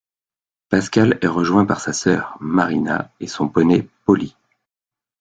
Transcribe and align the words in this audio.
Pascal 0.69 1.19
est 1.21 1.27
rejoint 1.27 1.63
par 1.67 1.79
sa 1.79 1.93
sœur, 1.93 2.35
Marina, 2.39 3.11
et 3.19 3.27
son 3.27 3.47
poney, 3.47 3.87
Poly. 4.05 4.35